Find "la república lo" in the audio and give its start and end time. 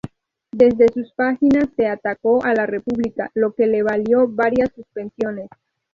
2.55-3.53